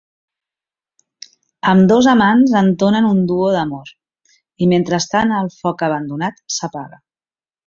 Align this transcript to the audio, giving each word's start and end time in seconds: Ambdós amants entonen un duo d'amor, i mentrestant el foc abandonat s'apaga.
Ambdós 1.73 2.09
amants 2.13 2.55
entonen 2.63 3.09
un 3.09 3.21
duo 3.33 3.51
d'amor, 3.57 3.93
i 4.67 4.71
mentrestant 4.73 5.35
el 5.43 5.53
foc 5.61 5.85
abandonat 5.91 6.43
s'apaga. 6.59 7.01